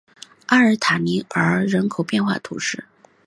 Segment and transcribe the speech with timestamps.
[0.47, 2.83] 阿尔塔尼昂人口变化图示